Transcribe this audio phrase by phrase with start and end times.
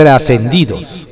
[0.00, 1.06] Trascendidos.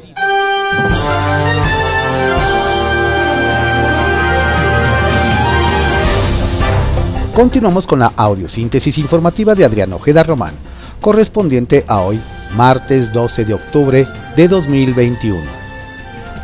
[7.35, 10.54] Continuamos con la audiosíntesis informativa de Adrián Ojeda Román,
[11.03, 12.19] correspondiente a hoy,
[12.56, 15.39] martes 12 de octubre de 2021.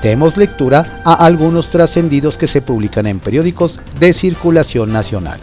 [0.02, 5.40] Demos lectura a algunos trascendidos que se publican en periódicos de circulación nacional.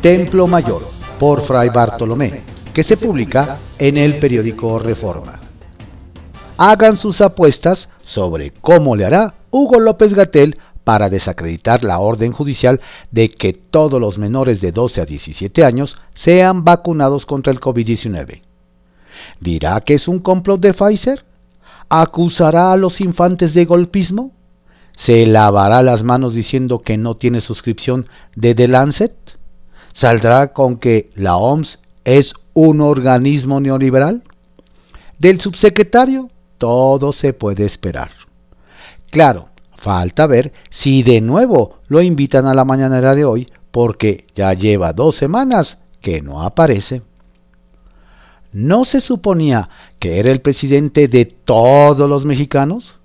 [0.00, 0.82] Templo Mayor,
[1.20, 2.40] por Fray Bartolomé,
[2.74, 5.38] que se publica en el periódico Reforma.
[6.58, 12.80] Hagan sus apuestas sobre cómo le hará Hugo López Gatel para desacreditar la orden judicial
[13.10, 18.42] de que todos los menores de 12 a 17 años sean vacunados contra el COVID-19.
[19.40, 21.24] ¿Dirá que es un complot de Pfizer?
[21.88, 24.32] ¿Acusará a los infantes de golpismo?
[24.96, 29.14] ¿Se lavará las manos diciendo que no tiene suscripción de The Lancet?
[29.92, 34.22] ¿Saldrá con que la OMS es un organismo neoliberal?
[35.18, 36.28] Del subsecretario
[36.62, 38.12] todo se puede esperar.
[39.10, 39.48] Claro,
[39.82, 44.92] Falta ver si de nuevo lo invitan a la mañanera de hoy, porque ya lleva
[44.92, 47.02] dos semanas que no aparece.
[48.52, 53.00] ¿No se suponía que era el presidente de todos los mexicanos?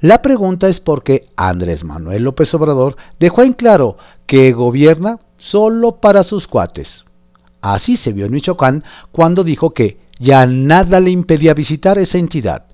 [0.00, 6.22] La pregunta es porque Andrés Manuel López Obrador dejó en claro que gobierna solo para
[6.22, 7.04] sus cuates.
[7.60, 12.67] Así se vio en Michoacán cuando dijo que ya nada le impedía visitar esa entidad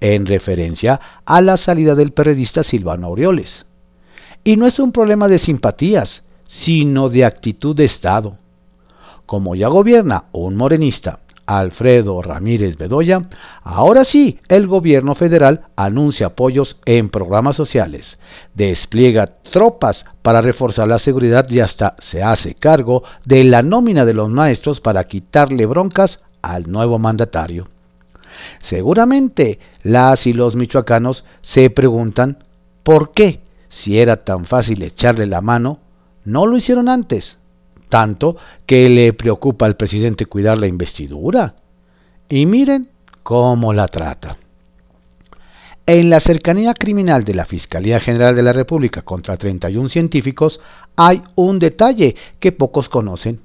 [0.00, 3.66] en referencia a la salida del periodista Silvano Aureoles.
[4.44, 8.38] Y no es un problema de simpatías, sino de actitud de Estado.
[9.26, 13.28] Como ya gobierna un morenista, Alfredo Ramírez Bedoya,
[13.64, 18.18] ahora sí el gobierno federal anuncia apoyos en programas sociales,
[18.54, 24.14] despliega tropas para reforzar la seguridad y hasta se hace cargo de la nómina de
[24.14, 27.66] los maestros para quitarle broncas al nuevo mandatario.
[28.60, 32.44] Seguramente las y los michoacanos se preguntan
[32.82, 35.78] por qué, si era tan fácil echarle la mano,
[36.24, 37.38] no lo hicieron antes,
[37.88, 38.36] tanto
[38.66, 41.54] que le preocupa al presidente cuidar la investidura.
[42.28, 42.88] Y miren
[43.22, 44.38] cómo la trata.
[45.86, 50.60] En la cercanía criminal de la Fiscalía General de la República contra 31 científicos
[50.94, 53.40] hay un detalle que pocos conocen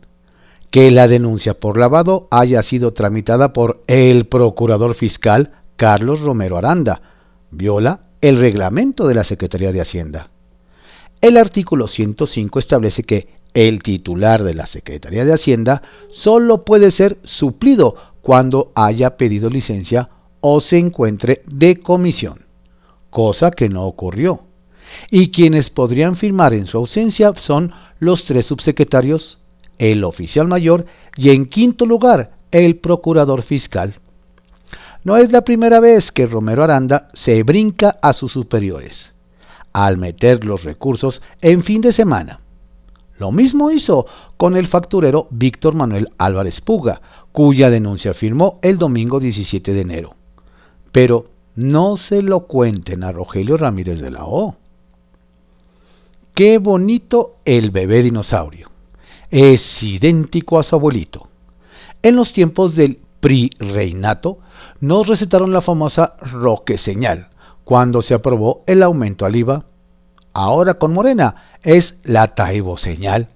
[0.76, 7.02] que la denuncia por lavado haya sido tramitada por el procurador fiscal Carlos Romero Aranda.
[7.50, 10.32] Viola el reglamento de la Secretaría de Hacienda.
[11.22, 17.20] El artículo 105 establece que el titular de la Secretaría de Hacienda solo puede ser
[17.24, 20.10] suplido cuando haya pedido licencia
[20.42, 22.48] o se encuentre de comisión,
[23.12, 24.42] cosa que no ocurrió.
[25.10, 29.40] Y quienes podrían firmar en su ausencia son los tres subsecretarios
[29.80, 34.00] el oficial mayor y en quinto lugar el procurador fiscal.
[35.04, 39.14] No es la primera vez que Romero Aranda se brinca a sus superiores,
[39.74, 42.40] al meter los recursos en fin de semana.
[43.18, 49.20] Lo mismo hizo con el facturero Víctor Manuel Álvarez Puga, cuya denuncia firmó el domingo
[49.20, 50.16] 17 de enero.
[50.92, 51.26] Pero
[51.56, 54.56] no se lo cuenten a Rogelio Ramírez de la O.
[56.34, 58.75] Qué bonito el bebé dinosaurio
[59.36, 61.28] es idéntico a su abuelito.
[62.02, 64.40] En los tiempos del pri-reinato,
[64.80, 67.28] nos recetaron la famosa roque señal,
[67.66, 69.66] cuando se aprobó el aumento al IVA.
[70.32, 73.28] Ahora con Morena es la taibo señal,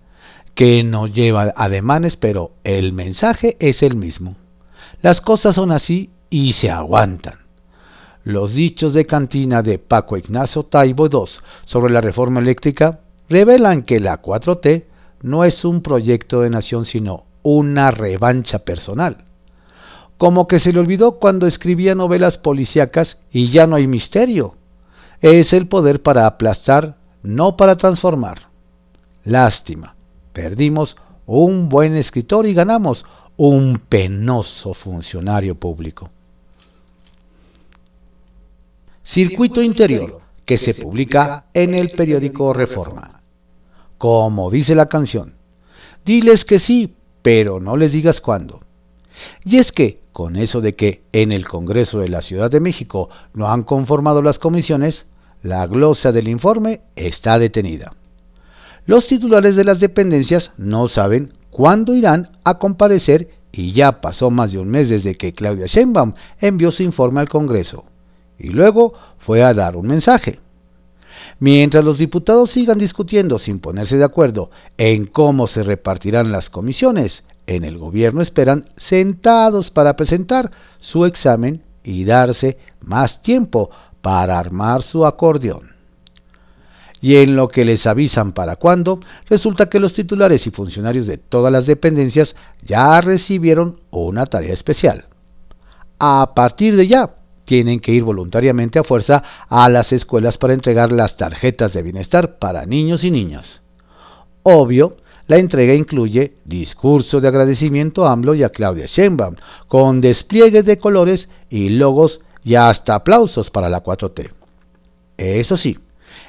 [0.56, 4.38] que nos lleva ademanes, pero el mensaje es el mismo.
[5.02, 7.40] Las cosas son así y se aguantan.
[8.24, 11.30] Los dichos de cantina de Paco Ignacio Taibo II
[11.66, 14.86] sobre la reforma eléctrica revelan que la 4T
[15.22, 19.26] no es un proyecto de nación, sino una revancha personal.
[20.18, 24.56] Como que se le olvidó cuando escribía novelas policíacas y ya no hay misterio.
[25.22, 28.50] Es el poder para aplastar, no para transformar.
[29.24, 29.96] Lástima,
[30.34, 33.06] perdimos un buen escritor y ganamos
[33.38, 36.10] un penoso funcionario público.
[39.04, 43.19] Circuito Interior, que se publica en el periódico Reforma
[44.00, 45.36] como dice la canción.
[46.06, 48.62] Diles que sí, pero no les digas cuándo.
[49.44, 53.10] Y es que, con eso de que en el Congreso de la Ciudad de México
[53.34, 55.06] no han conformado las comisiones,
[55.44, 57.94] la glosa del informe está detenida.
[58.86, 64.54] Los titulares de las dependencias no saben cuándo irán a comparecer y ya pasó más
[64.54, 67.84] de un mes desde que Claudia Sheinbaum envió su informe al Congreso.
[68.38, 70.40] Y luego fue a dar un mensaje.
[71.40, 77.24] Mientras los diputados sigan discutiendo sin ponerse de acuerdo en cómo se repartirán las comisiones,
[77.48, 83.72] en el gobierno esperan sentados para presentar su examen y darse más tiempo
[84.02, 85.72] para armar su acordeón.
[87.02, 89.00] Y en lo que les avisan para cuándo,
[89.30, 95.06] resulta que los titulares y funcionarios de todas las dependencias ya recibieron una tarea especial.
[95.98, 97.16] A partir de ya,
[97.50, 102.38] tienen que ir voluntariamente a fuerza a las escuelas para entregar las tarjetas de bienestar
[102.38, 103.62] para niños y niñas.
[104.44, 109.38] Obvio, la entrega incluye discurso de agradecimiento a AMLO y a Claudia Sheinbaum,
[109.68, 114.30] con despliegues de colores y logos y hasta aplausos para la 4T.
[115.18, 115.80] Eso sí,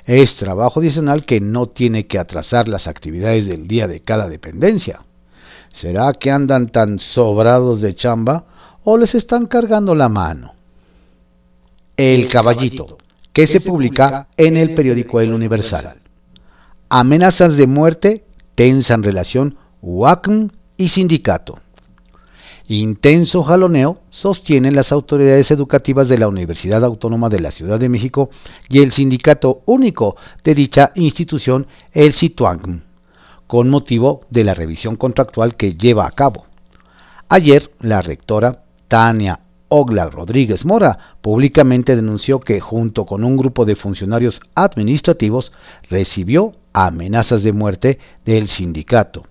[0.07, 5.03] es trabajo adicional que no tiene que atrasar las actividades del día de cada dependencia.
[5.75, 8.47] ¿Será que andan tan sobrados de chamba
[8.85, 10.60] o les están cargando la mano?
[12.03, 12.97] El Caballito,
[13.31, 16.01] que se publica en el periódico El Universal.
[16.89, 18.25] Amenazas de muerte
[18.55, 20.49] tensan relación UACM
[20.79, 21.59] y sindicato.
[22.69, 28.31] Intenso jaloneo sostienen las autoridades educativas de la Universidad Autónoma de la Ciudad de México
[28.71, 32.83] y el sindicato único de dicha institución, el CITUANG,
[33.47, 36.47] con motivo de la revisión contractual que lleva a cabo.
[37.29, 39.41] Ayer, la rectora Tania
[39.73, 45.53] Ogla Rodríguez Mora públicamente denunció que junto con un grupo de funcionarios administrativos
[45.89, 49.23] recibió amenazas de muerte del sindicato,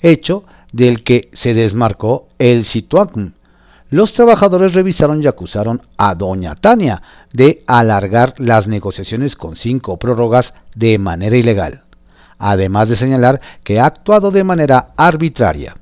[0.00, 3.32] hecho del que se desmarcó el Situacm.
[3.90, 7.02] Los trabajadores revisaron y acusaron a doña Tania
[7.32, 11.82] de alargar las negociaciones con cinco prórrogas de manera ilegal,
[12.38, 15.76] además de señalar que ha actuado de manera arbitraria.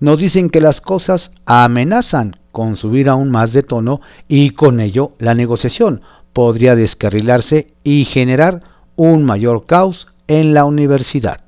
[0.00, 5.12] Nos dicen que las cosas amenazan con subir aún más de tono y con ello
[5.18, 6.02] la negociación
[6.32, 8.62] podría descarrilarse y generar
[8.94, 11.40] un mayor caos en la universidad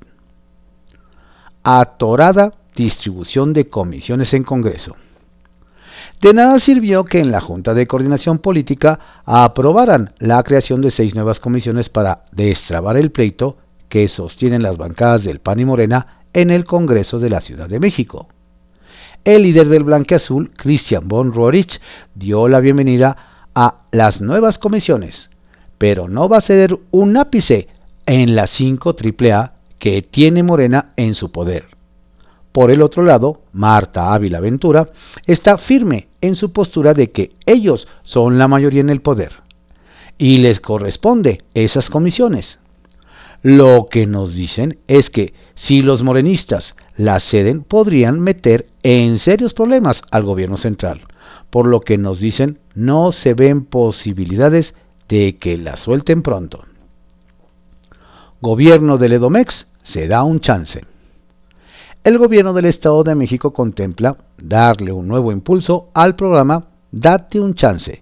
[1.65, 4.95] atorada distribución de comisiones en Congreso.
[6.21, 11.15] De nada sirvió que en la Junta de Coordinación Política aprobaran la creación de seis
[11.15, 13.57] nuevas comisiones para destrabar el pleito
[13.89, 17.79] que sostienen las bancadas del PAN y Morena en el Congreso de la Ciudad de
[17.79, 18.27] México.
[19.25, 21.81] El líder del Azul, Christian von Roerich,
[22.13, 23.17] dio la bienvenida
[23.55, 25.31] a las nuevas comisiones,
[25.79, 27.67] pero no va a ceder un ápice
[28.05, 31.65] en la 5 AAA que tiene Morena en su poder.
[32.51, 34.91] Por el otro lado, Marta Ávila Ventura
[35.25, 39.41] está firme en su postura de que ellos son la mayoría en el poder
[40.19, 42.59] y les corresponde esas comisiones.
[43.45, 49.53] Lo que nos dicen es que si los morenistas las ceden podrían meter en serios
[49.53, 51.01] problemas al gobierno central,
[51.51, 54.73] por lo que nos dicen no se ven posibilidades
[55.07, 56.63] de que la suelten pronto.
[58.41, 60.83] Gobierno del Edomex se da un chance.
[62.03, 67.53] El gobierno del Estado de México contempla darle un nuevo impulso al programa Date un
[67.53, 68.01] chance,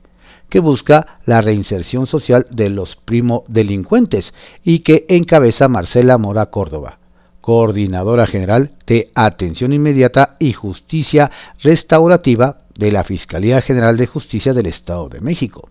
[0.53, 6.99] que busca la reinserción social de los primo delincuentes y que encabeza Marcela Mora Córdoba,
[7.41, 11.31] coordinadora general de Atención Inmediata y Justicia
[11.63, 15.69] Restaurativa de la Fiscalía General de Justicia del Estado de México.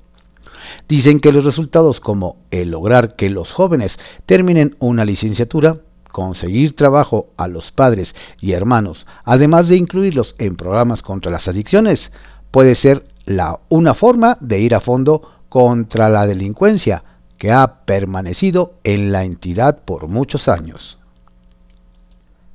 [0.89, 5.77] Dicen que los resultados como el lograr que los jóvenes terminen una licenciatura,
[6.11, 12.11] conseguir trabajo a los padres y hermanos, además de incluirlos en programas contra las adicciones,
[12.51, 17.05] puede ser la, una forma de ir a fondo contra la delincuencia
[17.39, 20.99] que ha permanecido en la entidad por muchos años.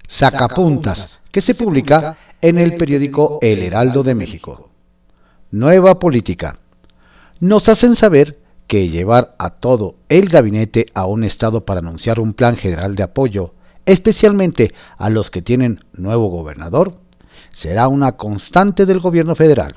[0.08, 4.70] Sacapuntas, que se publica en el periódico El Heraldo de México.
[5.52, 6.60] Nueva política.
[7.40, 12.34] Nos hacen saber que llevar a todo el gabinete a un estado para anunciar un
[12.34, 13.54] plan general de apoyo,
[13.86, 16.96] especialmente a los que tienen nuevo gobernador,
[17.52, 19.76] será una constante del gobierno federal.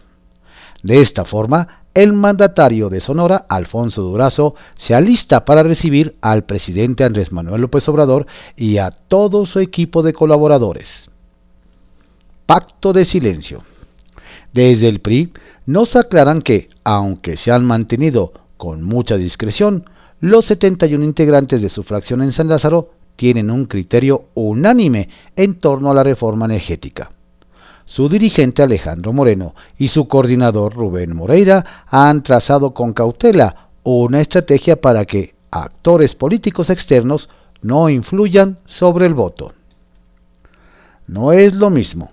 [0.82, 7.04] De esta forma, el mandatario de Sonora, Alfonso Durazo, se alista para recibir al presidente
[7.04, 11.10] Andrés Manuel López Obrador y a todo su equipo de colaboradores.
[12.46, 13.64] Pacto de silencio.
[14.52, 15.32] Desde el PRI
[15.66, 19.84] nos aclaran que, aunque se han mantenido con mucha discreción,
[20.20, 25.90] los 71 integrantes de su fracción en San Lázaro tienen un criterio unánime en torno
[25.90, 27.10] a la reforma energética.
[27.90, 34.80] Su dirigente Alejandro Moreno y su coordinador Rubén Moreira han trazado con cautela una estrategia
[34.80, 37.28] para que actores políticos externos
[37.62, 39.54] no influyan sobre el voto.
[41.08, 42.12] No es lo mismo.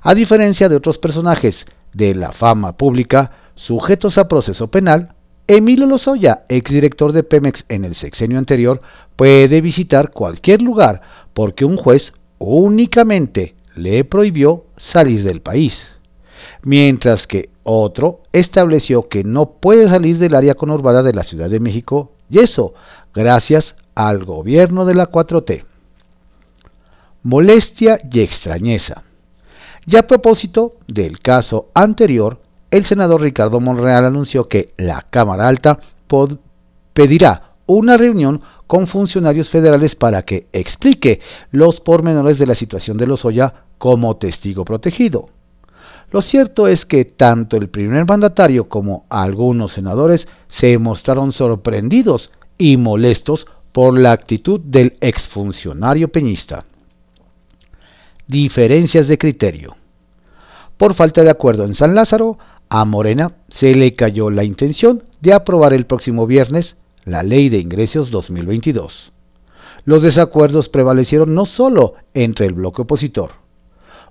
[0.00, 5.12] A diferencia de otros personajes de la fama pública sujetos a proceso penal,
[5.48, 8.80] Emilio Lozoya, exdirector de Pemex en el sexenio anterior,
[9.16, 11.02] puede visitar cualquier lugar
[11.34, 15.88] porque un juez únicamente le prohibió salir del país,
[16.62, 21.60] mientras que Otro estableció que no puede salir del área conurbada de la Ciudad de
[21.60, 22.74] México y eso
[23.14, 25.64] gracias al gobierno de la 4T.
[27.22, 29.04] Molestia y extrañeza.
[29.86, 35.78] Y a propósito del caso anterior, el senador Ricardo Monreal anunció que la Cámara Alta
[36.92, 43.06] pedirá una reunión con funcionarios federales para que explique los pormenores de la situación de
[43.06, 45.28] Lozoya como testigo protegido.
[46.12, 52.76] Lo cierto es que tanto el primer mandatario como algunos senadores se mostraron sorprendidos y
[52.76, 56.64] molestos por la actitud del exfuncionario peñista.
[58.28, 59.74] Diferencias de criterio.
[60.76, 65.32] Por falta de acuerdo en San Lázaro, a Morena se le cayó la intención de
[65.32, 69.12] aprobar el próximo viernes la Ley de Ingresos 2022.
[69.84, 73.41] Los desacuerdos prevalecieron no solo entre el bloque opositor.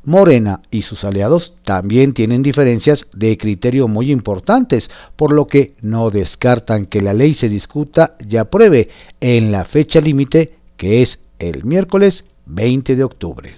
[0.03, 6.09] Morena y sus aliados también tienen diferencias de criterio muy importantes, por lo que no
[6.09, 8.89] descartan que la ley se discuta y apruebe
[9.19, 13.55] en la fecha límite que es el miércoles 20 de octubre.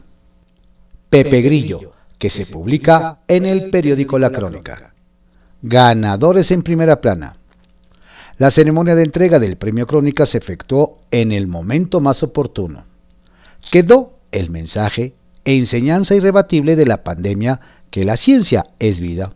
[1.10, 4.94] Pepe Grillo, que se publica en el periódico La Crónica.
[5.62, 7.38] Ganadores en primera plana.
[8.38, 12.86] La ceremonia de entrega del premio Crónica se efectuó en el momento más oportuno.
[13.72, 15.14] Quedó el mensaje
[15.46, 17.60] enseñanza irrebatible de la pandemia
[17.90, 19.34] que la ciencia es vida.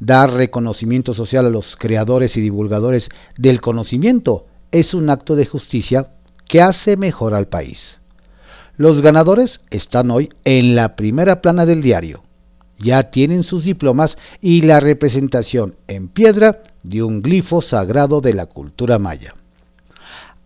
[0.00, 6.10] Dar reconocimiento social a los creadores y divulgadores del conocimiento es un acto de justicia
[6.48, 7.98] que hace mejor al país.
[8.76, 12.22] Los ganadores están hoy en la primera plana del diario
[12.78, 18.46] ya tienen sus diplomas y la representación en piedra de un glifo sagrado de la
[18.46, 19.34] cultura maya.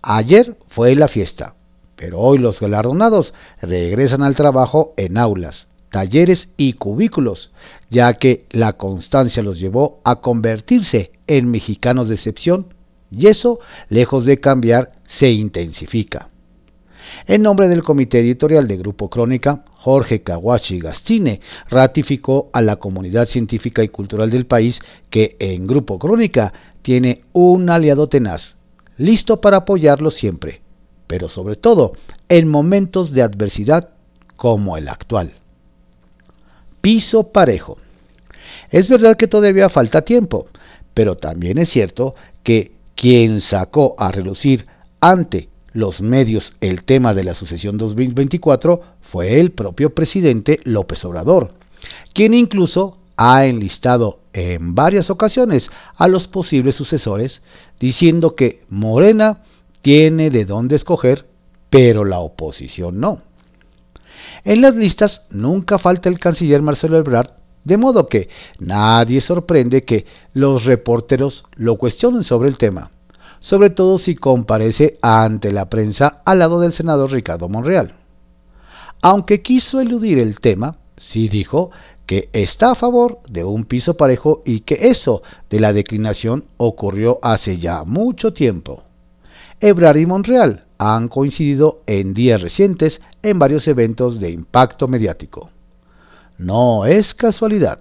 [0.03, 1.55] Ayer fue la fiesta,
[1.99, 7.51] pero hoy los galardonados regresan al trabajo en aulas, talleres y cubículos,
[7.91, 12.73] ya que la constancia los llevó a convertirse en mexicanos de excepción
[13.11, 16.29] y eso, lejos de cambiar, se intensifica.
[17.27, 23.27] En nombre del comité editorial de Grupo Crónica, Jorge Kawashi Gastine ratificó a la comunidad
[23.27, 26.53] científica y cultural del país que en Grupo Crónica
[26.83, 28.57] tiene un aliado tenaz,
[28.99, 30.61] listo para apoyarlo siempre,
[31.09, 31.95] pero sobre todo
[32.29, 33.91] en momentos de adversidad
[34.37, 35.33] como el actual.
[36.81, 37.79] Piso parejo.
[38.71, 40.47] Es verdad que todavía falta tiempo,
[40.95, 44.67] pero también es cierto que quien sacó a relucir
[45.01, 51.53] ante los medios el tema de la sucesión 2024 fue el propio presidente López Obrador,
[52.15, 57.43] quien incluso ha enlistado en varias ocasiones a los posibles sucesores,
[57.81, 59.43] diciendo que Morena
[59.89, 61.25] tiene de dónde escoger,
[61.71, 63.23] pero la oposición no.
[64.45, 67.31] En las listas nunca falta el canciller Marcelo Ebrard,
[67.65, 68.29] de modo que
[68.59, 70.05] nadie sorprende que
[70.35, 72.91] los reporteros lo cuestionen sobre el tema
[73.41, 77.95] sobre todo si comparece ante la prensa al lado del senador Ricardo Monreal.
[79.01, 81.71] Aunque quiso eludir el tema, sí dijo
[82.05, 87.21] que está a favor de un piso parejo y que eso de la declinación ocurrió
[87.23, 88.83] hace ya mucho tiempo.
[89.61, 95.51] Ebrard y Monreal han coincidido en días recientes en varios eventos de impacto mediático.
[96.39, 97.81] No es casualidad.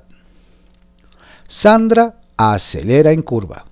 [1.48, 3.66] Sandra acelera en curva.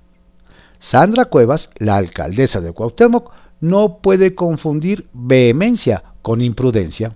[0.79, 7.15] Sandra Cuevas, la alcaldesa de Cuauhtémoc, no puede confundir vehemencia con imprudencia.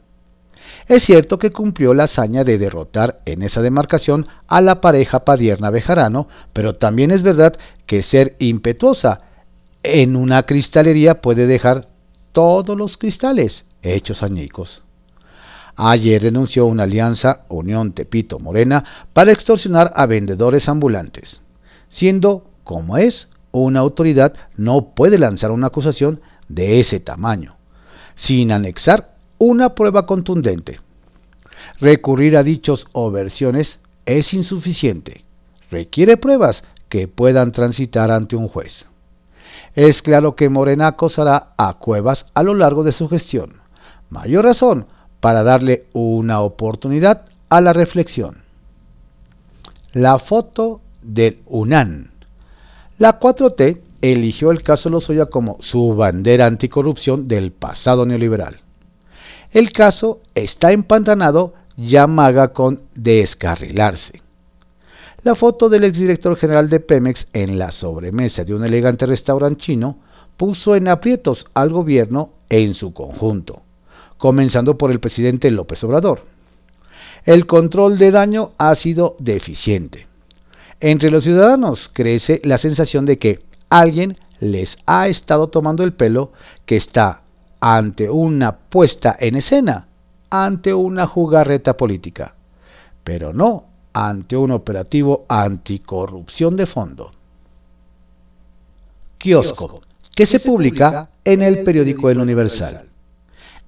[0.87, 5.69] Es cierto que cumplió la hazaña de derrotar en esa demarcación a la pareja Padierna
[5.69, 9.28] Bejarano, pero también es verdad que ser impetuosa
[9.83, 11.87] en una cristalería puede dejar
[12.31, 14.83] todos los cristales hechos añicos.
[15.75, 18.83] Ayer denunció una alianza Unión Tepito Morena
[19.13, 21.41] para extorsionar a vendedores ambulantes,
[21.89, 26.19] siendo, como es, una autoridad no puede lanzar una acusación
[26.49, 27.55] de ese tamaño,
[28.15, 30.81] sin anexar una prueba contundente.
[31.79, 35.23] Recurrir a dichos o versiones es insuficiente.
[35.71, 38.88] Requiere pruebas que puedan transitar ante un juez.
[39.75, 43.61] Es claro que Morena acosará a Cuevas a lo largo de su gestión.
[44.09, 44.87] Mayor razón
[45.19, 48.43] para darle una oportunidad a la reflexión.
[49.93, 52.11] La foto del UNAN
[52.99, 58.59] la 4T eligió el caso Lozoya como su bandera anticorrupción del pasado neoliberal.
[59.51, 64.21] El caso está empantanado ya maga con descarrilarse.
[65.21, 69.97] La foto del exdirector general de Pemex en la sobremesa de un elegante restaurante chino
[70.37, 73.61] puso en aprietos al gobierno en su conjunto,
[74.17, 76.23] comenzando por el presidente López Obrador.
[77.25, 80.07] El control de daño ha sido deficiente.
[80.79, 86.31] Entre los ciudadanos crece la sensación de que alguien les ha estado tomando el pelo,
[86.65, 87.23] que está
[87.59, 89.89] ante una puesta en escena,
[90.29, 92.35] ante una jugarreta política,
[93.03, 97.11] pero no ante un operativo anticorrupción de fondo.
[99.17, 99.81] Kiosco,
[100.15, 102.87] que se publica en el periódico El Universal.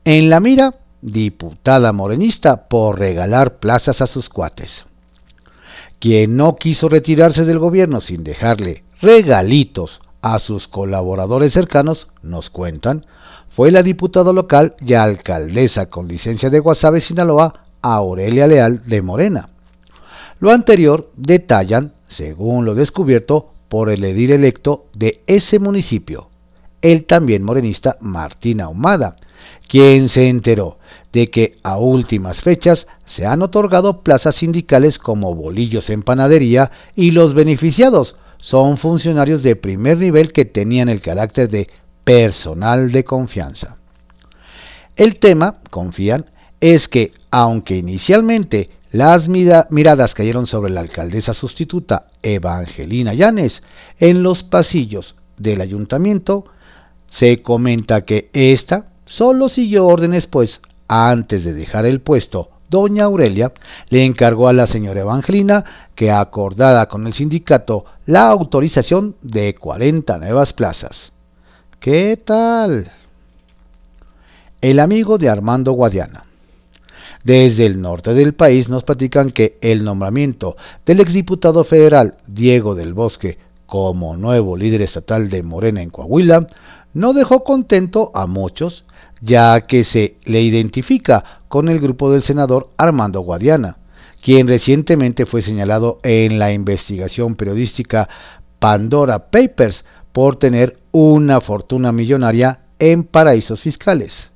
[0.05, 4.85] En la mira, diputada morenista por regalar plazas a sus cuates.
[5.99, 13.05] Quien no quiso retirarse del gobierno sin dejarle regalitos a sus colaboradores cercanos, nos cuentan,
[13.49, 19.49] fue la diputada local y alcaldesa con licencia de Guasave, Sinaloa, Aurelia Leal de Morena.
[20.41, 26.29] Lo anterior detallan, según lo descubierto por el edil electo de ese municipio,
[26.81, 29.17] el también morenista Martín Ahumada,
[29.67, 30.79] quien se enteró
[31.13, 37.11] de que a últimas fechas se han otorgado plazas sindicales como bolillos en panadería y
[37.11, 41.69] los beneficiados son funcionarios de primer nivel que tenían el carácter de
[42.03, 43.77] personal de confianza.
[44.95, 46.25] El tema, confían,
[46.61, 53.63] es que aunque inicialmente las miradas cayeron sobre la alcaldesa sustituta Evangelina Llanes
[53.99, 56.45] en los pasillos del ayuntamiento,
[57.09, 63.53] se comenta que ésta solo siguió órdenes pues antes de dejar el puesto, doña Aurelia
[63.89, 65.63] le encargó a la señora Evangelina
[65.95, 71.13] que acordada con el sindicato la autorización de 40 nuevas plazas.
[71.79, 72.91] ¿Qué tal?
[74.61, 76.25] El amigo de Armando Guadiana.
[77.23, 82.93] Desde el norte del país nos platican que el nombramiento del exdiputado federal Diego del
[82.93, 83.37] Bosque
[83.67, 86.47] como nuevo líder estatal de Morena en Coahuila
[86.93, 88.85] no dejó contento a muchos,
[89.21, 93.77] ya que se le identifica con el grupo del senador Armando Guadiana,
[94.21, 98.09] quien recientemente fue señalado en la investigación periodística
[98.57, 104.30] Pandora Papers por tener una fortuna millonaria en paraísos fiscales.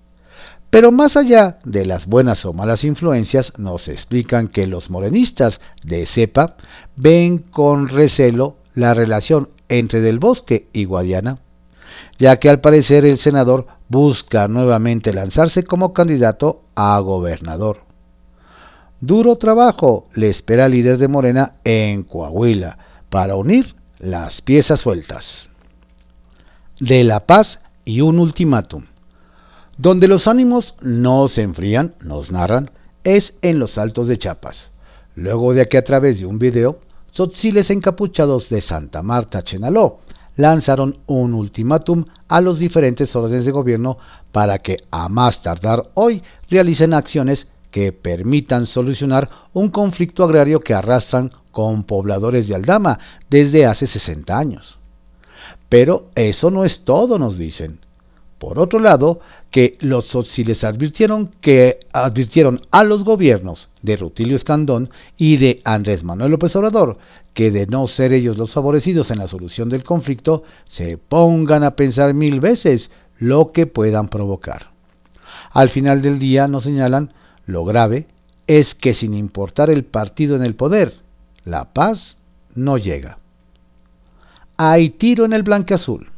[0.76, 6.06] Pero más allá de las buenas o malas influencias, nos explican que los morenistas de
[6.06, 6.58] cepa
[6.98, 11.38] ven con recelo la relación entre Del Bosque y Guadiana,
[12.20, 17.84] ya que al parecer el senador busca nuevamente lanzarse como candidato a gobernador.
[19.00, 25.50] Duro trabajo le espera al líder de Morena en Coahuila para unir las piezas sueltas
[26.82, 28.84] de la paz y un ultimátum.
[29.78, 32.72] Donde los ánimos no se enfrían, nos narran,
[33.04, 34.70] es en los altos de Chiapas.
[35.16, 36.80] Luego de que a través de un video,
[37.12, 40.00] sotziles encapuchados de Santa Marta, Chenaló,
[40.38, 43.98] lanzaron un ultimátum a los diferentes órdenes de gobierno
[44.32, 50.74] para que a más tardar hoy realicen acciones que permitan solucionar un conflicto agrario que
[50.74, 54.80] arrastran con pobladores de Aldama desde hace 60 años.
[55.68, 57.85] Pero eso no es todo, nos dicen.
[58.46, 64.92] Por otro lado, que los sociles advirtieron que advirtieron a los gobiernos de Rutilio Escandón
[65.18, 67.00] y de Andrés Manuel López Obrador
[67.34, 71.76] que de no ser ellos los favorecidos en la solución del conflicto, se pongan a
[71.76, 74.70] pensar mil veces lo que puedan provocar.
[75.50, 77.14] Al final del día nos señalan
[77.48, 78.06] lo grave
[78.46, 81.00] es que sin importar el partido en el poder,
[81.46, 82.18] la paz
[82.54, 83.18] no llega
[84.58, 86.10] hay tiro en el azul.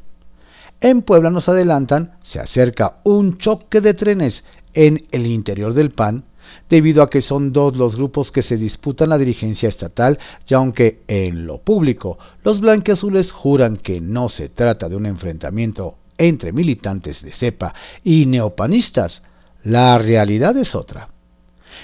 [0.79, 4.43] En Puebla nos adelantan, se acerca un choque de trenes
[4.75, 6.25] en el interior del PAN,
[6.69, 11.01] debido a que son dos los grupos que se disputan la dirigencia estatal, y aunque
[11.07, 17.23] en lo público los blanqueazules juran que no se trata de un enfrentamiento entre militantes
[17.23, 19.23] de cepa y neopanistas,
[19.63, 21.09] la realidad es otra.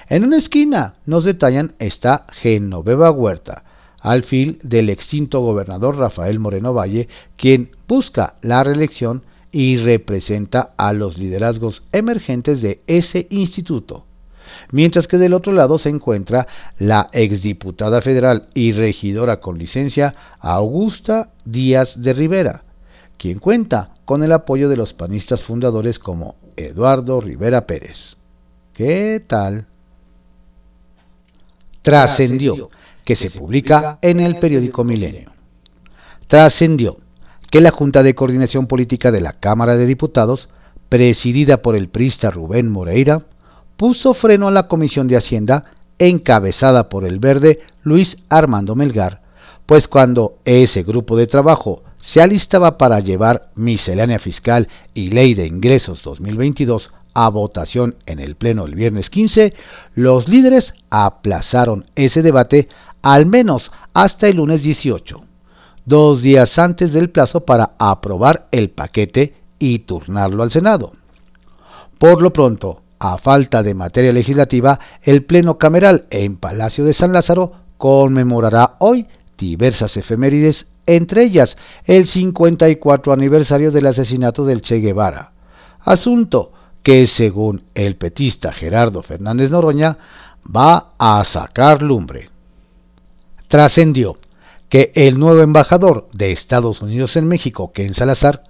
[0.08, 3.64] En una esquina, nos detallan, está Genoveva Huerta,
[4.04, 10.92] al fin del extinto gobernador Rafael Moreno Valle, quien busca la reelección y representa a
[10.92, 14.06] los liderazgos emergentes de ese instituto.
[14.72, 21.32] Mientras que del otro lado se encuentra la exdiputada federal y regidora con licencia Augusta
[21.46, 22.64] Díaz de Rivera,
[23.18, 28.18] quien cuenta con el apoyo de los panistas fundadores como Eduardo Rivera Pérez.
[28.74, 29.66] ¿Qué tal?
[31.82, 32.70] Trascendió
[33.04, 35.32] que se publica en el periódico Milenio.
[36.28, 36.98] Trascendió
[37.52, 40.50] que la Junta de Coordinación Política de la Cámara de Diputados,
[40.90, 43.24] presidida por el prista Rubén Moreira,
[43.78, 45.66] puso freno a la Comisión de Hacienda
[46.00, 49.22] encabezada por el verde Luis Armando Melgar,
[49.66, 55.48] pues cuando ese grupo de trabajo se alistaba para llevar miscelánea fiscal y ley de
[55.48, 59.54] ingresos 2022 a votación en el Pleno el viernes 15,
[59.96, 62.68] los líderes aplazaron ese debate
[63.04, 65.22] al menos hasta el lunes 18,
[65.86, 70.94] dos días antes del plazo para aprobar el paquete y turnarlo al Senado.
[72.00, 77.12] Por lo pronto, a falta de materia legislativa, el Pleno Cameral en Palacio de San
[77.12, 85.32] Lázaro conmemorará hoy diversas efemérides, entre ellas el 54 aniversario del asesinato del Che Guevara,
[85.82, 89.98] asunto que según el petista Gerardo Fernández Noroña
[90.44, 92.33] va a sacar lumbre.
[93.54, 94.18] Trascendió
[94.68, 98.46] que el nuevo embajador de Estados Unidos en México, Ken Salazar,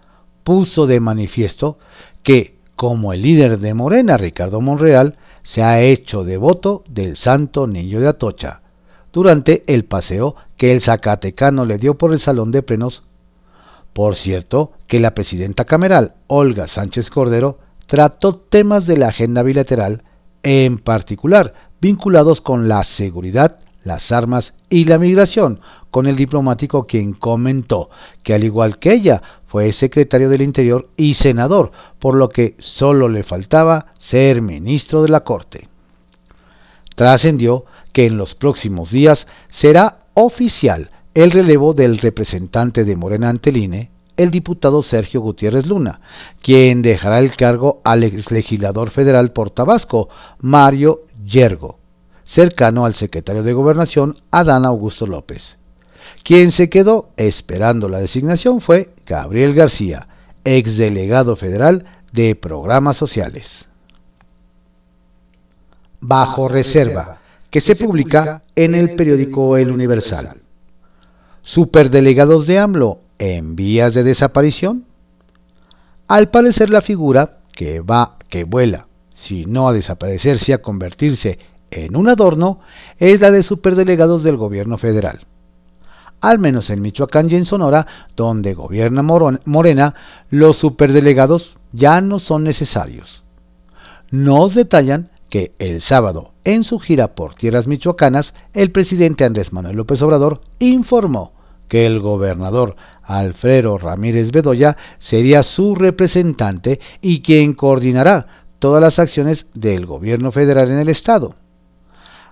[0.45, 1.77] puso de manifiesto
[2.23, 7.99] que como el líder de Morena, Ricardo Monreal, se ha hecho devoto del Santo Niño
[7.99, 8.61] de Atocha,
[9.11, 13.03] durante el paseo que el Zacatecano le dio por el Salón de Plenos.
[13.91, 20.03] Por cierto, que la presidenta cameral, Olga Sánchez Cordero, trató temas de la agenda bilateral,
[20.43, 25.60] en particular vinculados con la seguridad, las armas y la migración,
[25.91, 27.89] con el diplomático quien comentó
[28.24, 33.08] que al igual que ella fue secretario del Interior y senador, por lo que solo
[33.10, 35.69] le faltaba ser ministro de la Corte.
[36.96, 43.52] Trascendió que en los próximos días será oficial el relevo del representante de Morena ante
[44.17, 46.02] el diputado Sergio Gutiérrez Luna,
[46.41, 51.80] quien dejará el cargo al exlegislador federal por Tabasco, Mario Yergo,
[52.23, 55.57] cercano al secretario de Gobernación, Adán Augusto López.
[56.23, 60.07] Quien se quedó esperando la designación fue Gabriel García,
[60.45, 63.67] exdelegado federal de programas sociales.
[65.99, 70.41] Bajo reserva, que se publica en el periódico El Universal.
[71.43, 74.86] Superdelegados de AMLO en vías de desaparición.
[76.07, 81.39] Al parecer la figura que va, que vuela, si no a desaparecerse, a convertirse
[81.75, 82.59] en un adorno,
[82.97, 85.25] es la de superdelegados del gobierno federal
[86.23, 89.93] al menos en Michoacán y en Sonora, donde gobierna Morena,
[90.29, 93.23] los superdelegados ya no son necesarios.
[94.09, 99.75] Nos detallan que el sábado, en su gira por tierras michoacanas, el presidente Andrés Manuel
[99.75, 101.33] López Obrador informó
[101.67, 108.27] que el gobernador Alfredo Ramírez Bedoya sería su representante y quien coordinará
[108.59, 111.36] todas las acciones del gobierno federal en el estado.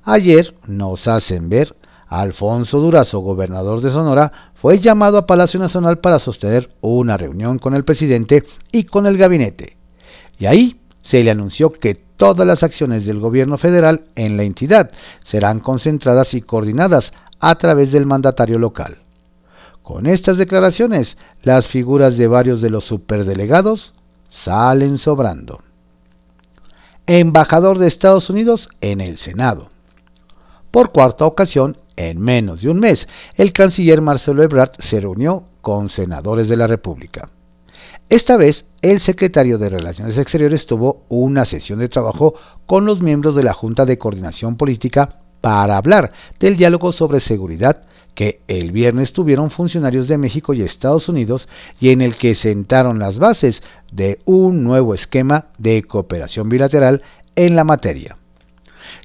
[0.03, 1.75] Ayer nos hacen ver
[2.07, 7.73] Alfonso Durazo, gobernador de Sonora, fue llamado a Palacio Nacional para sostener una reunión con
[7.73, 9.77] el presidente y con el gabinete.
[10.37, 14.91] Y ahí se le anunció que todas las acciones del gobierno federal en la entidad
[15.23, 18.97] serán concentradas y coordinadas a través del mandatario local.
[19.83, 23.93] Con estas declaraciones, las figuras de varios de los superdelegados
[24.29, 25.61] salen sobrando.
[27.07, 29.69] Embajador de Estados Unidos en el Senado.
[30.71, 35.89] Por cuarta ocasión, en menos de un mes, el canciller Marcelo Ebrard se reunió con
[35.89, 37.29] senadores de la República.
[38.07, 42.35] Esta vez, el secretario de Relaciones Exteriores tuvo una sesión de trabajo
[42.67, 47.83] con los miembros de la Junta de Coordinación Política para hablar del diálogo sobre seguridad
[48.15, 51.49] que el viernes tuvieron funcionarios de México y Estados Unidos
[51.81, 57.01] y en el que sentaron las bases de un nuevo esquema de cooperación bilateral
[57.35, 58.17] en la materia.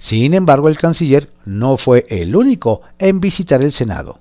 [0.01, 4.21] Sin embargo, el canciller no fue el único en visitar el Senado.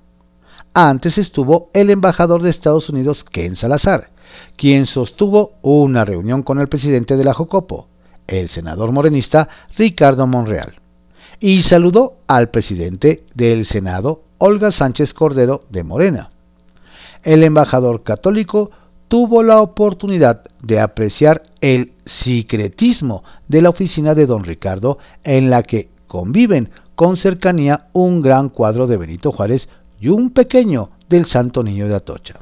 [0.74, 4.10] Antes estuvo el embajador de Estados Unidos, Ken Salazar,
[4.56, 7.88] quien sostuvo una reunión con el presidente de la Jocopo,
[8.26, 10.74] el senador morenista Ricardo Monreal,
[11.40, 16.30] y saludó al presidente del Senado, Olga Sánchez Cordero de Morena.
[17.22, 18.70] El embajador católico
[19.08, 25.62] tuvo la oportunidad de apreciar el secretismo de la oficina de don Ricardo en la
[25.62, 29.68] que conviven con cercanía un gran cuadro de Benito Juárez
[30.00, 32.40] y un pequeño del Santo Niño de Atocha.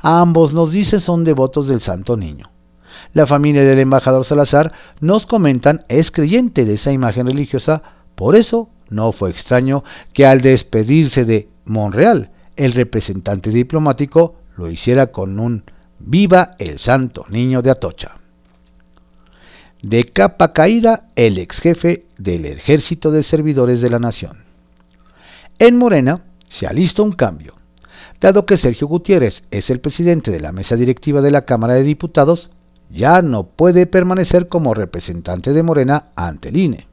[0.00, 2.50] Ambos nos dicen son devotos del Santo Niño.
[3.12, 7.82] La familia del embajador Salazar nos comentan es creyente de esa imagen religiosa,
[8.14, 15.08] por eso no fue extraño que al despedirse de Monreal, el representante diplomático lo hiciera
[15.08, 15.64] con un
[15.98, 18.16] Viva el Santo Niño de Atocha.
[19.82, 24.44] De capa caída, el ex jefe del Ejército de Servidores de la Nación.
[25.58, 27.54] En Morena se alista un cambio.
[28.20, 31.82] Dado que Sergio Gutiérrez es el presidente de la mesa directiva de la Cámara de
[31.82, 32.50] Diputados,
[32.90, 36.86] ya no puede permanecer como representante de Morena ante el INE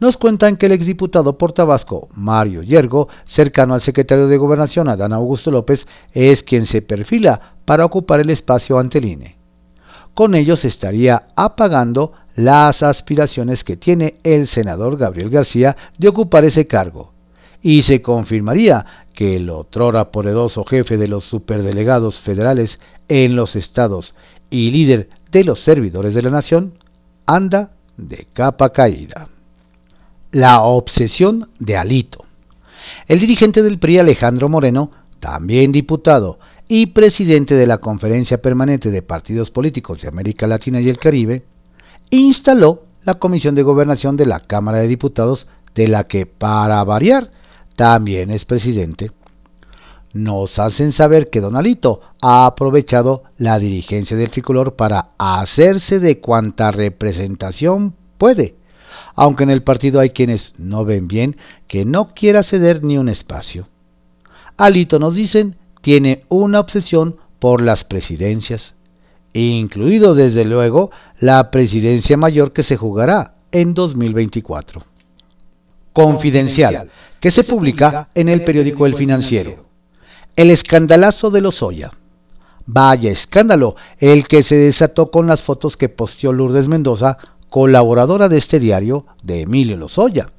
[0.00, 5.12] nos cuentan que el exdiputado por Tabasco, Mario Yergo, cercano al secretario de Gobernación, Adán
[5.12, 9.36] Augusto López, es quien se perfila para ocupar el espacio ante el INE.
[10.14, 16.44] Con ello se estaría apagando las aspiraciones que tiene el senador Gabriel García de ocupar
[16.44, 17.12] ese cargo,
[17.62, 24.14] y se confirmaría que el otrora poderoso jefe de los superdelegados federales en los estados
[24.50, 26.74] y líder de los servidores de la nación
[27.26, 29.28] anda de capa caída.
[30.32, 32.24] La obsesión de Alito.
[33.06, 34.90] El dirigente del PRI Alejandro Moreno,
[35.20, 40.88] también diputado y presidente de la Conferencia Permanente de Partidos Políticos de América Latina y
[40.88, 41.44] el Caribe,
[42.08, 47.30] instaló la Comisión de Gobernación de la Cámara de Diputados, de la que, para variar,
[47.76, 49.10] también es presidente.
[50.14, 56.70] Nos hacen saber que Donalito ha aprovechado la dirigencia del tricolor para hacerse de cuanta
[56.70, 58.61] representación puede,
[59.14, 61.36] aunque en el partido hay quienes no ven bien
[61.68, 63.68] que no quiera ceder ni un espacio.
[64.56, 68.74] Alito, nos dicen, tiene una obsesión por las presidencias,
[69.32, 74.84] incluido desde luego la presidencia mayor que se jugará en 2024.
[75.92, 79.66] Confidencial, que se publica en el periódico El Financiero.
[80.36, 81.92] El escandalazo de Lozoya.
[82.64, 87.18] Vaya escándalo el que se desató con las fotos que posteó Lourdes Mendoza,
[87.52, 90.30] colaboradora de este diario de Emilio Lozoya.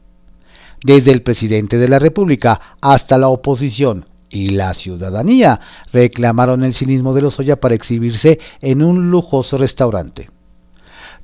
[0.83, 5.61] Desde el presidente de la República hasta la oposición y la ciudadanía
[5.93, 10.31] reclamaron el cinismo de Lozoya para exhibirse en un lujoso restaurante.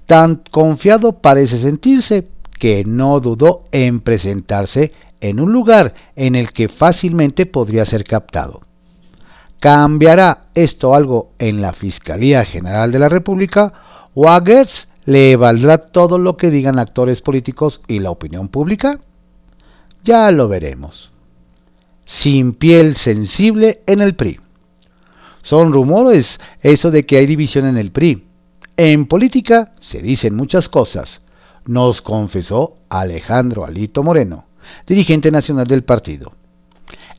[0.06, 2.28] Tan confiado parece sentirse
[2.60, 8.62] que no dudó en presentarse en un lugar en el que fácilmente podría ser captado.
[9.60, 13.74] ¿Cambiará esto algo en la Fiscalía General de la República
[14.14, 14.30] o
[15.06, 19.00] le valdrá todo lo que digan actores políticos y la opinión pública?
[20.04, 21.12] Ya lo veremos.
[22.06, 24.40] Sin piel sensible en el PRI.
[25.42, 28.26] Son rumores eso de que hay división en el PRI.
[28.78, 31.22] En política se dicen muchas cosas,
[31.66, 34.50] nos confesó Alejandro Alito Moreno
[34.88, 36.34] dirigente nacional del partido.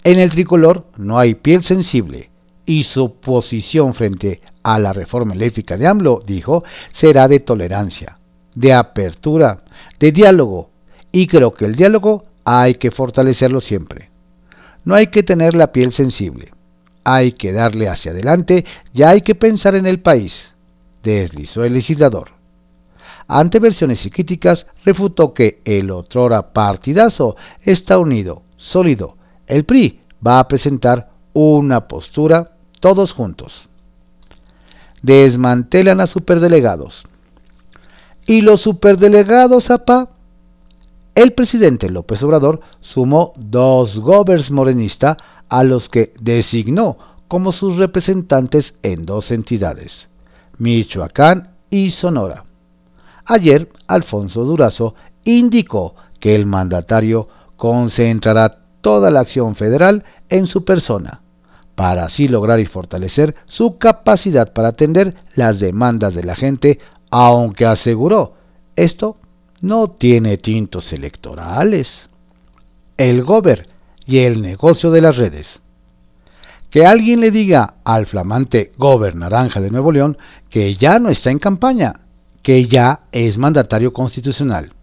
[0.04, 2.30] En el tricolor no hay piel sensible
[2.66, 8.18] y su posición frente a la reforma eléctrica de AMLO, dijo, será de tolerancia,
[8.54, 9.62] de apertura,
[9.98, 10.70] de diálogo.
[11.12, 14.10] Y creo que el diálogo hay que fortalecerlo siempre.
[14.84, 16.52] No hay que tener la piel sensible.
[17.04, 20.52] Hay que darle hacia adelante y hay que pensar en el país,
[21.02, 22.40] deslizó el legislador
[23.32, 29.16] ante versiones y críticas, refutó que el otrora partidazo está unido, sólido.
[29.46, 33.68] El PRI va a presentar una postura todos juntos.
[35.02, 37.04] Desmantelan a superdelegados.
[38.26, 40.10] ¿Y los superdelegados, APA?
[41.14, 45.16] El presidente López Obrador sumó dos govers morenista
[45.48, 46.96] a los que designó
[47.28, 50.08] como sus representantes en dos entidades,
[50.58, 52.44] Michoacán y Sonora.
[53.24, 61.19] Ayer, Alfonso Durazo indicó que el mandatario concentrará toda la acción federal en su persona,
[61.80, 66.78] para así lograr y fortalecer su capacidad para atender las demandas de la gente,
[67.10, 68.34] aunque aseguró,
[68.76, 69.16] esto
[69.62, 72.10] no tiene tintos electorales.
[72.98, 73.66] El gober
[74.04, 75.60] y el negocio de las redes.
[76.68, 80.18] Que alguien le diga al flamante gober naranja de Nuevo León
[80.50, 82.00] que ya no está en campaña,
[82.42, 84.74] que ya es mandatario constitucional.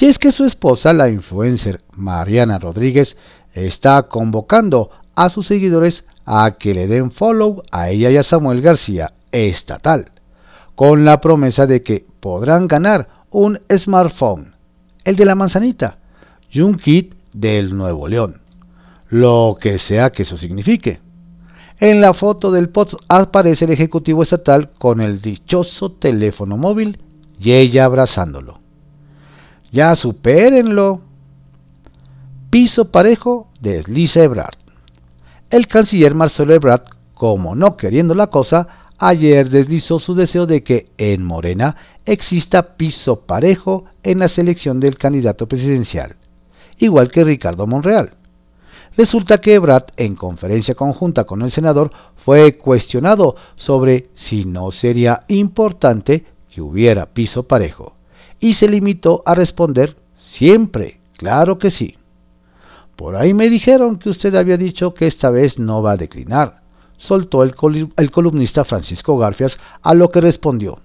[0.00, 3.16] Y es que su esposa, la influencer Mariana Rodríguez,
[3.54, 8.62] está convocando a sus seguidores a que le den follow a ella y a Samuel
[8.62, 10.12] García estatal,
[10.74, 14.54] con la promesa de que podrán ganar un smartphone,
[15.04, 15.98] el de la manzanita,
[16.50, 18.40] y un kit del Nuevo León,
[19.08, 21.00] lo que sea que eso signifique.
[21.80, 27.00] En la foto del post aparece el ejecutivo estatal con el dichoso teléfono móvil
[27.40, 28.60] y ella abrazándolo.
[29.72, 31.00] Ya supérenlo.
[32.50, 34.61] Piso parejo desliza Ebrard.
[35.52, 40.86] El canciller Marcelo Ebrard, como no queriendo la cosa, ayer deslizó su deseo de que
[40.96, 46.16] en Morena exista piso parejo en la selección del candidato presidencial,
[46.78, 48.14] igual que Ricardo Monreal.
[48.96, 55.24] Resulta que Ebrard, en conferencia conjunta con el senador, fue cuestionado sobre si no sería
[55.28, 57.92] importante que hubiera piso parejo,
[58.40, 61.98] y se limitó a responder siempre, claro que sí.
[63.02, 66.60] Por ahí me dijeron que usted había dicho que esta vez no va a declinar,
[66.96, 70.78] soltó el, columnista Francisco Garfias, a lo que respondió,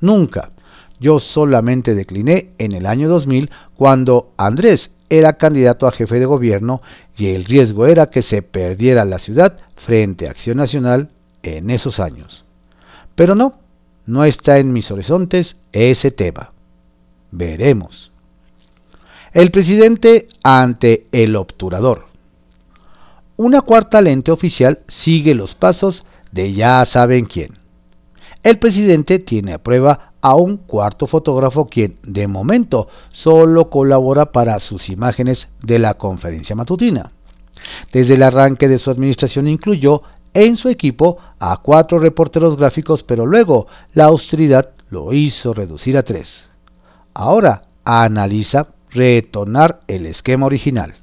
[0.00, 0.52] nunca.
[1.00, 6.82] Yo solamente decliné en el año 2000 cuando Andrés era candidato a jefe de gobierno
[7.16, 11.08] y el riesgo era que se perdiera la ciudad frente a Acción Nacional
[11.42, 12.44] en esos años.
[13.16, 13.54] Pero no,
[14.06, 16.52] no está en mis horizontes ese tema.
[17.32, 18.12] Veremos.
[19.36, 22.06] El presidente ante el obturador.
[23.36, 27.58] Una cuarta lente oficial sigue los pasos de ya saben quién.
[28.42, 34.58] El presidente tiene a prueba a un cuarto fotógrafo quien, de momento, solo colabora para
[34.58, 37.12] sus imágenes de la conferencia matutina.
[37.92, 40.00] Desde el arranque de su administración incluyó
[40.32, 46.04] en su equipo a cuatro reporteros gráficos, pero luego la austeridad lo hizo reducir a
[46.04, 46.48] tres.
[47.12, 50.94] Ahora analiza retornar el esquema original.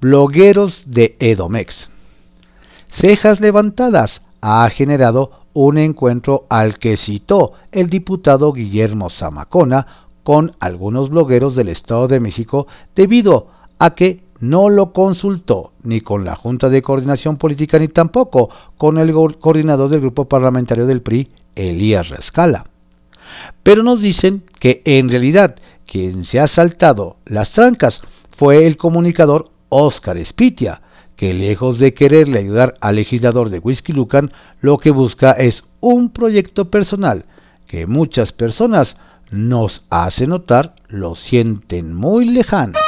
[0.00, 1.88] Blogueros de Edomex.
[2.92, 9.86] Cejas levantadas ha generado un encuentro al que citó el diputado Guillermo Zamacona
[10.22, 16.24] con algunos blogueros del Estado de México debido a que no lo consultó ni con
[16.24, 21.30] la Junta de Coordinación Política ni tampoco con el coordinador del grupo parlamentario del PRI,
[21.54, 22.66] Elías Rescala.
[23.62, 28.02] Pero nos dicen que en realidad quien se ha saltado las trancas
[28.36, 30.82] fue el comunicador Óscar Espitia,
[31.16, 36.10] que lejos de quererle ayudar al legislador de Whisky Lucan, lo que busca es un
[36.10, 37.26] proyecto personal
[37.66, 38.96] que muchas personas
[39.30, 42.78] nos hace notar lo sienten muy lejano.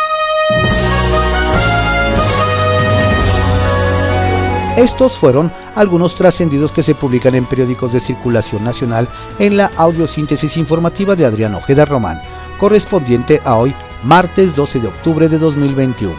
[4.77, 10.59] Estos fueron algunos trascendidos que se publican en periódicos de circulación nacional en la audiosíntesis
[10.59, 12.21] informativa de Adrián Ojeda Román,
[12.57, 16.15] correspondiente a hoy, martes 12 de octubre de 2021.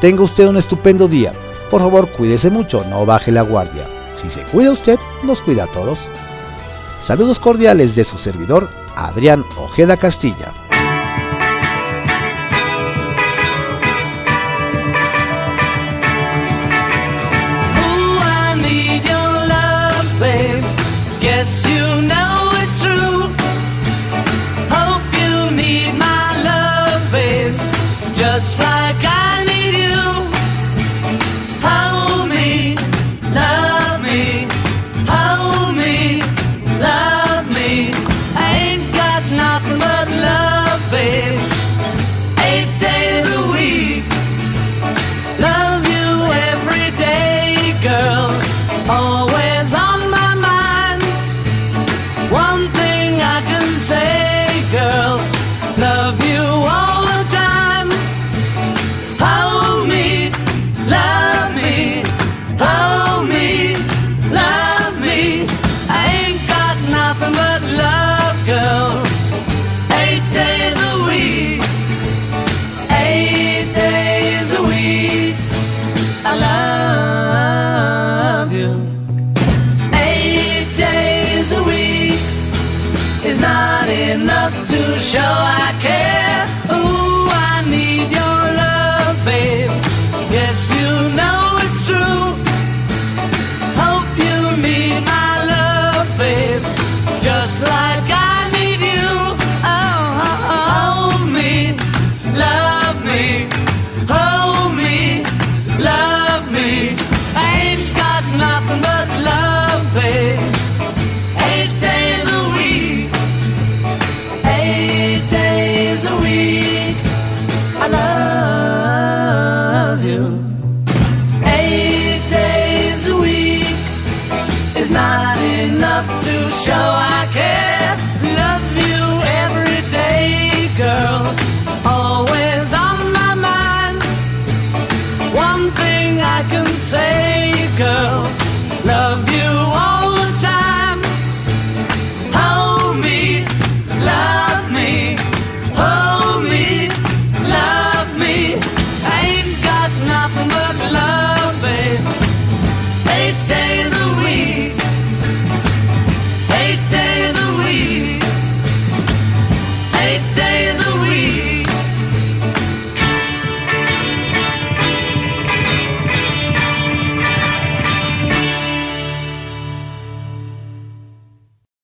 [0.00, 1.32] Tenga usted un estupendo día.
[1.70, 3.84] Por favor, cuídese mucho, no baje la guardia.
[4.22, 5.98] Si se cuida usted, nos cuida a todos.
[7.04, 10.52] Saludos cordiales de su servidor, Adrián Ojeda Castilla.